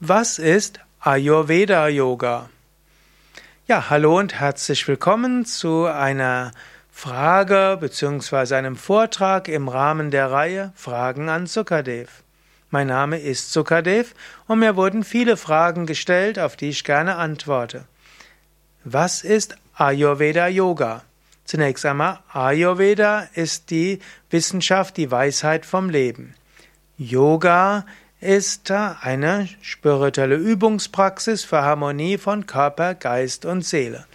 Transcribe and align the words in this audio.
Was 0.00 0.38
ist 0.38 0.78
Ayurveda 1.00 1.88
Yoga? 1.88 2.50
Ja, 3.66 3.90
hallo 3.90 4.16
und 4.16 4.32
herzlich 4.32 4.86
willkommen 4.86 5.44
zu 5.44 5.86
einer 5.86 6.52
Frage 6.88 7.76
bzw. 7.80 8.54
einem 8.54 8.76
Vortrag 8.76 9.48
im 9.48 9.66
Rahmen 9.66 10.12
der 10.12 10.30
Reihe 10.30 10.72
Fragen 10.76 11.28
an 11.28 11.48
Sukadev. 11.48 12.22
Mein 12.70 12.86
Name 12.86 13.18
ist 13.18 13.52
Sukadev 13.52 14.14
und 14.46 14.60
mir 14.60 14.76
wurden 14.76 15.02
viele 15.02 15.36
Fragen 15.36 15.84
gestellt, 15.84 16.38
auf 16.38 16.54
die 16.54 16.68
ich 16.68 16.84
gerne 16.84 17.16
antworte. 17.16 17.84
Was 18.84 19.24
ist 19.24 19.56
Ayurveda 19.74 20.46
Yoga? 20.46 21.02
Zunächst 21.44 21.84
einmal, 21.84 22.20
Ayurveda 22.32 23.26
ist 23.34 23.70
die 23.70 23.98
Wissenschaft, 24.30 24.96
die 24.96 25.10
Weisheit 25.10 25.66
vom 25.66 25.90
Leben. 25.90 26.36
Yoga 26.98 27.78
ist 27.78 27.98
eine 28.20 29.48
spirituelle 29.62 30.34
Übungspraxis 30.34 31.44
für 31.44 31.62
Harmonie 31.62 32.18
von 32.18 32.46
Körper, 32.46 32.94
Geist 32.94 33.44
und 33.44 33.64
Seele. 33.64 34.06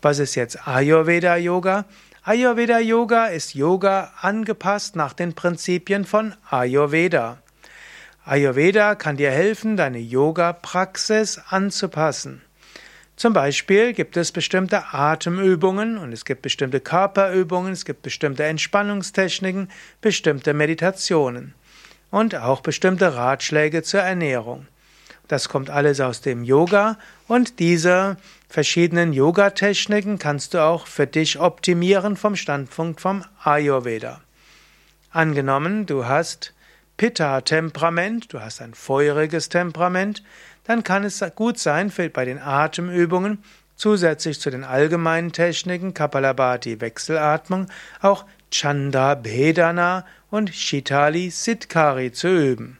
Was 0.00 0.18
ist 0.18 0.34
jetzt 0.34 0.66
Ayurveda 0.66 1.36
Yoga? 1.36 1.84
Ayurveda 2.22 2.78
Yoga 2.78 3.26
ist 3.26 3.54
Yoga 3.54 4.12
angepasst 4.20 4.96
nach 4.96 5.12
den 5.12 5.34
Prinzipien 5.34 6.06
von 6.06 6.34
Ayurveda. 6.48 7.36
Ayurveda 8.24 8.94
kann 8.94 9.18
dir 9.18 9.30
helfen, 9.30 9.76
deine 9.76 9.98
Yoga-Praxis 9.98 11.38
anzupassen. 11.50 12.40
Zum 13.16 13.34
Beispiel 13.34 13.92
gibt 13.92 14.16
es 14.16 14.32
bestimmte 14.32 14.94
Atemübungen 14.94 15.98
und 15.98 16.12
es 16.12 16.24
gibt 16.24 16.40
bestimmte 16.40 16.80
Körperübungen, 16.80 17.72
es 17.72 17.84
gibt 17.84 18.00
bestimmte 18.00 18.44
Entspannungstechniken, 18.44 19.70
bestimmte 20.00 20.54
Meditationen 20.54 21.54
und 22.10 22.34
auch 22.34 22.60
bestimmte 22.60 23.14
Ratschläge 23.14 23.82
zur 23.82 24.00
Ernährung. 24.00 24.66
Das 25.28 25.48
kommt 25.48 25.70
alles 25.70 26.00
aus 26.00 26.22
dem 26.22 26.42
Yoga 26.42 26.98
und 27.28 27.60
diese 27.60 28.16
verschiedenen 28.48 29.12
Yoga-Techniken 29.12 30.18
kannst 30.18 30.54
du 30.54 30.58
auch 30.58 30.88
für 30.88 31.06
dich 31.06 31.38
optimieren 31.38 32.16
vom 32.16 32.34
Standpunkt 32.34 33.00
vom 33.00 33.24
Ayurveda. 33.44 34.20
Angenommen, 35.12 35.86
du 35.86 36.06
hast 36.06 36.52
Pitta-Temperament, 36.96 38.32
du 38.32 38.40
hast 38.40 38.60
ein 38.60 38.74
feuriges 38.74 39.48
Temperament, 39.48 40.22
dann 40.64 40.82
kann 40.82 41.04
es 41.04 41.24
gut 41.36 41.58
sein, 41.58 41.92
bei 42.12 42.24
den 42.24 42.38
Atemübungen 42.40 43.42
zusätzlich 43.76 44.40
zu 44.40 44.50
den 44.50 44.64
allgemeinen 44.64 45.32
Techniken 45.32 45.94
Kapalabhati 45.94 46.80
Wechselatmung 46.80 47.68
auch 48.02 48.24
Chanda 48.50 49.14
Bedana 49.14 50.04
und 50.30 50.54
Shitali 50.54 51.30
Siddhkari 51.30 52.12
zu 52.12 52.28
üben. 52.28 52.78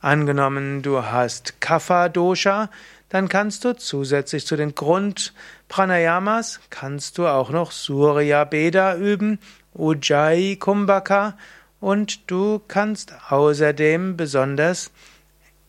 Angenommen, 0.00 0.82
du 0.82 1.02
hast 1.02 1.60
Kapha 1.60 2.08
Dosha, 2.08 2.68
dann 3.08 3.28
kannst 3.28 3.64
du 3.64 3.76
zusätzlich 3.76 4.46
zu 4.46 4.56
den 4.56 4.74
Grund-Pranayamas 4.74 6.60
kannst 6.68 7.18
du 7.18 7.26
auch 7.26 7.50
noch 7.50 7.70
Surya 7.70 8.44
Beda 8.44 8.96
üben, 8.96 9.38
Ujjayi 9.72 10.56
Kumbhaka 10.56 11.38
und 11.80 12.30
du 12.30 12.60
kannst 12.66 13.14
außerdem 13.30 14.16
besonders 14.16 14.90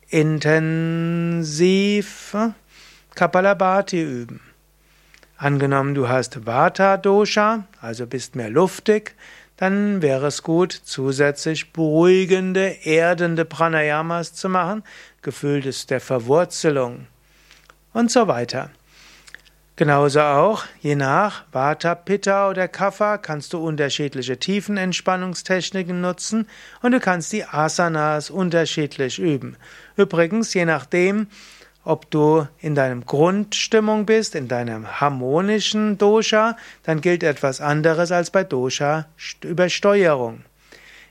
intensiv 0.09 1.56
Kapalabhati 3.16 4.02
üben. 4.02 4.42
Angenommen, 5.38 5.94
du 5.95 6.08
hast 6.08 6.45
Vata 6.45 6.97
Dosha, 6.97 7.66
also 7.81 8.08
bist 8.08 8.36
mehr 8.36 8.50
luftig, 8.50 9.16
dann 9.58 10.02
wäre 10.02 10.28
es 10.28 10.44
gut, 10.44 10.73
zusätzlich 10.73 11.72
beruhigende, 11.72 12.86
erdende 12.86 13.45
Pranayamas 13.45 14.34
zu 14.34 14.50
machen, 14.50 14.84
gefühltes 15.22 15.88
der 15.88 16.02
Verwurzelung 16.02 17.08
und 17.94 18.12
so 18.12 18.28
weiter. 18.28 18.70
Genauso 19.78 20.22
auch, 20.22 20.64
je 20.80 20.95
nach 20.95 21.44
Vata, 21.52 21.95
Pitta 21.95 22.50
oder 22.50 22.70
Kapha 22.70 23.18
kannst 23.18 23.52
du 23.52 23.57
unterschiedliche 23.57 24.38
Tiefenentspannungstechniken 24.38 26.00
nutzen 26.00 26.47
und 26.81 26.94
du 26.94 27.02
kannst 27.02 27.34
die 27.34 27.44
Asanas 27.44 28.29
unterschiedlich 28.29 29.19
üben. 29.19 29.58
Übrigens, 29.97 30.53
je 30.53 30.63
nachdem, 30.63 31.28
ob 31.85 32.12
du 32.12 32.47
in 32.59 32.75
deinem 32.75 33.06
Grundstimmung 33.06 34.06
bist, 34.06 34.35
in 34.35 34.47
deinem 34.47 35.00
harmonischen 35.00 35.97
Dosha, 35.97 36.57
dann 36.84 37.00
gilt 37.00 37.23
etwas 37.23 37.62
anderes 37.62 38.12
als 38.12 38.31
bei 38.31 38.44
Dosha 38.44 39.06
Übersteuerung. 39.44 40.44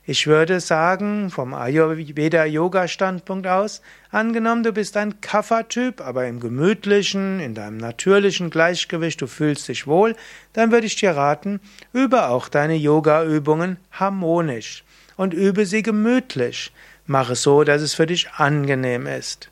Ich 0.06 0.26
würde 0.26 0.60
sagen, 0.60 1.30
vom 1.30 1.54
Ayurveda 1.54 2.44
Yoga 2.44 2.88
Standpunkt 2.88 3.46
aus, 3.46 3.80
angenommen 4.10 4.62
du 4.62 4.72
bist 4.72 4.98
ein 4.98 5.22
Kapha-Typ, 5.22 6.02
aber 6.02 6.26
im 6.26 6.40
gemütlichen, 6.40 7.40
in 7.40 7.54
deinem 7.54 7.78
natürlichen 7.78 8.50
Gleichgewicht, 8.50 9.22
du 9.22 9.26
fühlst 9.26 9.66
dich 9.68 9.86
wohl, 9.86 10.14
dann 10.52 10.72
würde 10.72 10.86
ich 10.86 10.96
dir 10.96 11.12
raten, 11.12 11.58
übe 11.94 12.28
auch 12.28 12.48
deine 12.48 12.76
Yoga-Übungen 12.76 13.78
harmonisch 13.92 14.84
und 15.16 15.32
übe 15.32 15.64
sie 15.64 15.82
gemütlich. 15.82 16.70
Mach 17.06 17.30
es 17.30 17.42
so, 17.42 17.64
dass 17.64 17.80
es 17.80 17.94
für 17.94 18.06
dich 18.06 18.30
angenehm 18.32 19.06
ist. 19.06 19.50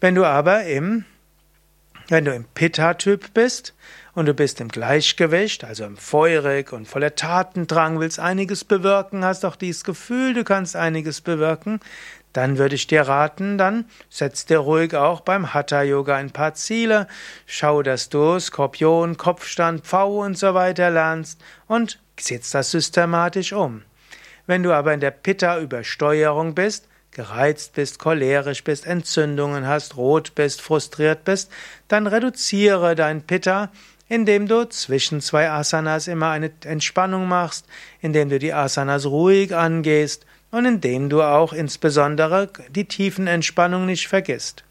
Wenn 0.00 0.14
du 0.14 0.24
aber 0.24 0.64
im, 0.64 1.04
wenn 2.08 2.24
du 2.24 2.32
im 2.32 2.44
Pitta-Typ 2.44 3.34
bist 3.34 3.74
und 4.14 4.26
du 4.26 4.34
bist 4.34 4.60
im 4.60 4.68
Gleichgewicht, 4.68 5.64
also 5.64 5.84
im 5.84 5.96
feurig 5.96 6.72
und 6.72 6.86
voller 6.86 7.16
Tatendrang, 7.16 7.98
willst 7.98 8.20
einiges 8.20 8.64
bewirken, 8.64 9.24
hast 9.24 9.44
auch 9.44 9.56
dieses 9.56 9.82
Gefühl, 9.82 10.34
du 10.34 10.44
kannst 10.44 10.76
einiges 10.76 11.20
bewirken, 11.20 11.80
dann 12.32 12.58
würde 12.58 12.76
ich 12.76 12.86
dir 12.86 13.02
raten, 13.02 13.58
dann 13.58 13.86
setz 14.08 14.46
dir 14.46 14.58
ruhig 14.58 14.94
auch 14.94 15.22
beim 15.22 15.52
Hatha 15.52 15.82
Yoga 15.82 16.14
ein 16.14 16.30
paar 16.30 16.54
Ziele, 16.54 17.08
schau, 17.46 17.82
dass 17.82 18.08
du 18.08 18.38
Skorpion, 18.38 19.16
Kopfstand, 19.16 19.84
Pfau 19.84 20.22
und 20.24 20.38
so 20.38 20.54
weiter 20.54 20.90
lernst 20.90 21.40
und 21.66 21.98
setz 22.20 22.52
das 22.52 22.70
systematisch 22.70 23.52
um. 23.52 23.82
Wenn 24.46 24.62
du 24.62 24.72
aber 24.72 24.94
in 24.94 25.00
der 25.00 25.10
Pitta 25.10 25.58
Übersteuerung 25.58 26.54
bist, 26.54 26.86
gereizt 27.10 27.74
bist, 27.74 27.98
cholerisch 27.98 28.64
bist, 28.64 28.86
Entzündungen 28.86 29.66
hast, 29.66 29.96
rot 29.96 30.34
bist, 30.34 30.60
frustriert 30.60 31.24
bist, 31.24 31.50
dann 31.88 32.06
reduziere 32.06 32.94
dein 32.94 33.22
Pitta, 33.22 33.70
indem 34.08 34.48
du 34.48 34.68
zwischen 34.68 35.20
zwei 35.20 35.50
Asanas 35.50 36.08
immer 36.08 36.30
eine 36.30 36.50
Entspannung 36.64 37.28
machst, 37.28 37.66
indem 38.00 38.28
du 38.28 38.38
die 38.38 38.52
Asanas 38.52 39.06
ruhig 39.06 39.54
angehst 39.54 40.26
und 40.50 40.64
indem 40.64 41.08
du 41.08 41.22
auch 41.22 41.52
insbesondere 41.52 42.48
die 42.70 42.86
tiefen 42.86 43.26
Entspannung 43.26 43.86
nicht 43.86 44.08
vergisst. 44.08 44.64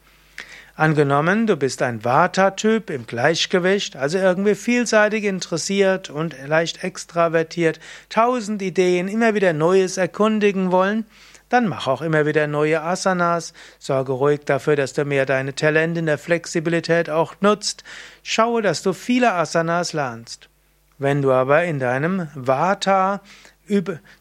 Angenommen, 0.75 1.47
du 1.47 1.55
bist 1.55 1.81
ein 1.81 2.05
Vata-Typ 2.05 2.91
im 2.91 3.07
Gleichgewicht, 3.07 3.95
also 3.95 4.19
irgendwie 4.19 4.53
vielseitig 4.53 5.23
interessiert 5.23 6.11
und 6.11 6.35
leicht 6.45 6.83
extravertiert, 6.83 7.79
tausend 8.09 8.61
Ideen, 8.61 9.07
immer 9.07 9.33
wieder 9.33 9.53
Neues 9.53 9.97
erkundigen 9.97 10.71
wollen, 10.71 11.05
dann 11.49 11.67
mach 11.67 11.87
auch 11.87 12.01
immer 12.01 12.25
wieder 12.25 12.47
neue 12.47 12.81
Asanas, 12.81 13.53
sorge 13.79 14.13
ruhig 14.13 14.41
dafür, 14.45 14.75
dass 14.75 14.93
du 14.93 15.05
mehr 15.05 15.25
deine 15.25 15.55
Talente 15.55 15.99
in 15.99 16.05
der 16.05 16.17
Flexibilität 16.17 17.09
auch 17.09 17.35
nutzt, 17.41 17.83
schaue, 18.23 18.61
dass 18.61 18.81
du 18.81 18.93
viele 18.93 19.33
Asanas 19.33 19.93
lernst. 19.93 20.49
Wenn 20.97 21.21
du 21.21 21.31
aber 21.31 21.63
in 21.63 21.79
deinem 21.79 22.27
Vata 22.33 23.21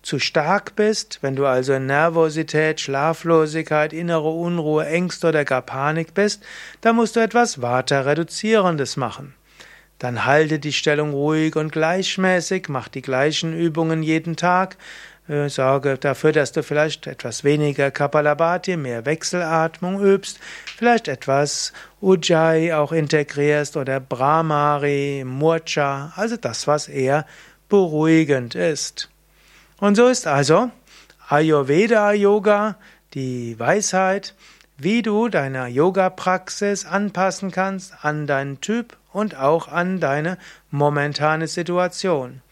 zu 0.03 0.19
stark 0.19 0.75
bist, 0.75 1.19
wenn 1.23 1.37
du 1.37 1.47
also 1.47 1.73
in 1.73 1.87
Nervosität, 1.87 2.81
Schlaflosigkeit, 2.81 3.93
innere 3.93 4.29
Unruhe, 4.29 4.87
Ängste 4.87 5.29
oder 5.29 5.45
gar 5.45 5.63
Panik 5.63 6.15
bist, 6.15 6.43
dann 6.81 6.97
musst 6.97 7.17
du 7.17 7.21
etwas 7.21 7.63
Vata-Reduzierendes 7.63 8.97
machen. 8.97 9.35
Dann 9.99 10.27
halte 10.27 10.59
die 10.59 10.73
Stellung 10.73 11.13
ruhig 11.13 11.57
und 11.57 11.73
gleichmäßig, 11.73 12.69
mach 12.69 12.89
die 12.89 13.03
gleichen 13.03 13.57
Übungen 13.57 14.03
jeden 14.03 14.37
Tag, 14.37 14.77
äh, 15.29 15.49
sorge 15.49 15.99
dafür, 15.99 16.33
dass 16.33 16.53
du 16.53 16.63
vielleicht 16.63 17.07
etwas 17.07 17.43
weniger 17.43 17.91
Kapalabhati, 17.91 18.77
mehr 18.77 19.07
Wechselatmung 19.07 20.01
übst, 20.01 20.39
vielleicht 20.77 21.09
etwas 21.09 21.73
Ujjayi 22.01 22.73
auch 22.73 22.93
integrierst 22.93 23.77
oder 23.77 23.99
Brahmari, 23.99 25.25
Murcha, 25.27 26.13
also 26.15 26.37
das, 26.37 26.67
was 26.67 26.89
eher 26.89 27.27
beruhigend 27.69 28.55
ist. 28.55 29.11
Und 29.79 29.97
so 29.97 30.07
ist 30.09 30.27
also 30.27 30.71
Ayurveda 31.29 32.13
Yoga 32.13 32.77
die 33.15 33.59
Weisheit, 33.59 34.35
wie 34.79 35.03
du 35.03 35.29
deine 35.29 35.69
Yoga-Praxis 35.69 36.85
anpassen 36.85 37.51
kannst 37.51 37.95
an 38.03 38.27
deinen 38.27 38.61
Typ 38.61 38.97
und 39.13 39.37
auch 39.37 39.69
an 39.69 40.01
deine 40.01 40.37
momentane 40.71 41.49
Situation. 41.49 42.43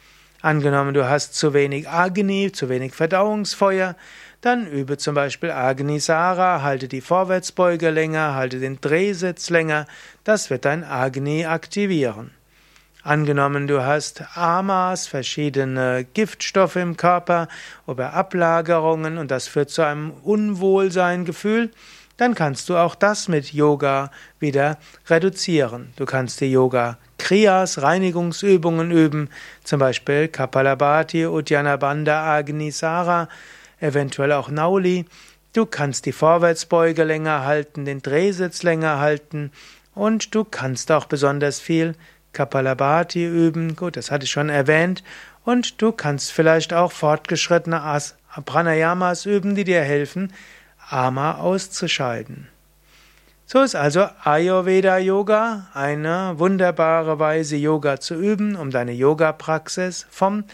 Angenommen, 0.40 0.94
du 0.94 1.08
hast 1.08 1.34
zu 1.34 1.54
wenig 1.54 1.88
Agni, 1.88 2.52
zu 2.52 2.68
wenig 2.68 2.94
Verdauungsfeuer, 2.94 3.96
dann 4.40 4.66
übe 4.66 4.98
zum 4.98 5.14
Beispiel 5.14 5.50
Agni 5.50 6.00
Sara, 6.00 6.62
halte 6.62 6.86
die 6.86 7.00
Vorwärtsbeuge 7.00 7.90
länger, 7.90 8.34
halte 8.34 8.58
den 8.60 8.78
Drehsitz 8.80 9.48
länger, 9.48 9.86
das 10.22 10.50
wird 10.50 10.66
dein 10.66 10.84
Agni 10.84 11.46
aktivieren. 11.46 12.30
Angenommen, 13.02 13.66
du 13.66 13.82
hast 13.84 14.24
Amas, 14.34 15.06
verschiedene 15.06 16.06
Giftstoffe 16.14 16.76
im 16.76 16.96
Körper 16.96 17.48
oder 17.86 18.14
Ablagerungen 18.14 19.18
und 19.18 19.30
das 19.30 19.46
führt 19.46 19.68
zu 19.68 19.82
einem 19.82 20.10
Unwohlseingefühl, 20.10 21.70
dann 22.16 22.34
kannst 22.34 22.68
du 22.68 22.76
auch 22.76 22.94
das 22.94 23.28
mit 23.28 23.52
Yoga 23.52 24.10
wieder 24.38 24.78
reduzieren. 25.08 25.92
Du 25.96 26.04
kannst 26.04 26.40
die 26.40 26.50
Yoga 26.50 26.98
Kriyas, 27.18 27.82
Reinigungsübungen 27.82 28.90
üben, 28.90 29.30
zum 29.64 29.80
Beispiel 29.80 30.28
Kapalabhati, 30.28 31.26
Uddiyana 31.26 31.76
Bandha, 31.76 32.36
Agnisara, 32.36 33.28
eventuell 33.80 34.32
auch 34.32 34.50
Nauli. 34.50 35.06
Du 35.52 35.66
kannst 35.66 36.06
die 36.06 36.12
Vorwärtsbeuge 36.12 37.04
länger 37.04 37.44
halten, 37.44 37.84
den 37.84 38.02
Drehsitz 38.02 38.62
länger 38.62 38.98
halten 38.98 39.52
und 39.94 40.34
du 40.34 40.44
kannst 40.44 40.90
auch 40.92 41.06
besonders 41.06 41.60
viel 41.60 41.94
Kapalabhati 42.32 43.24
üben. 43.24 43.76
Gut, 43.76 43.96
das 43.96 44.10
hatte 44.10 44.24
ich 44.24 44.30
schon 44.30 44.48
erwähnt. 44.48 45.02
Und 45.44 45.80
du 45.80 45.92
kannst 45.92 46.32
vielleicht 46.32 46.72
auch 46.72 46.92
fortgeschrittene 46.92 47.82
As 47.82 48.16
Pranayamas 48.44 49.26
üben, 49.26 49.54
die 49.54 49.64
dir 49.64 49.82
helfen, 49.82 50.32
Ama 50.90 51.36
auszuscheiden. 51.38 52.48
So 53.46 53.60
ist 53.62 53.76
also 53.76 54.06
Ayurveda 54.24 54.98
Yoga 54.98 55.68
eine 55.74 56.34
wunderbare 56.38 57.18
Weise, 57.18 57.56
Yoga 57.56 58.00
zu 58.00 58.14
üben, 58.14 58.56
um 58.56 58.70
deine 58.70 58.92
Yoga-Praxis 58.92 60.06
vom 60.10 60.44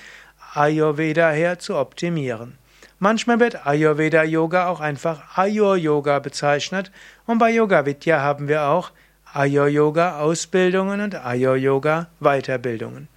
Ayurveda 0.55 1.31
her 1.31 1.59
zu 1.59 1.77
optimieren. 1.77 2.59
Manchmal 2.99 3.41
wird 3.41 3.67
Ayurveda 3.67 4.25
Yoga 4.25 4.67
auch 4.67 4.81
einfach 4.81 5.39
Ayur 5.39 5.77
Yoga 5.77 6.19
bezeichnet 6.19 6.91
und 7.27 7.39
bei 7.39 7.51
Yoga 7.51 7.87
Vidya 7.87 8.21
haben 8.21 8.49
wir 8.49 8.65
auch 8.65 8.91
Ayur 9.33 9.69
Yoga 9.69 10.19
Ausbildungen 10.19 11.01
und 11.01 11.15
Ayur 11.15 11.57
Yoga 11.57 12.09
Weiterbildungen. 12.19 13.09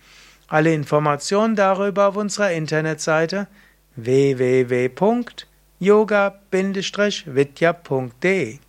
Alle 0.47 0.73
Informationen 0.73 1.55
darüber 1.55 2.09
auf 2.09 2.15
unserer 2.15 2.51
Internetseite 2.51 3.47
www.yoga-vidya.de 5.83 8.59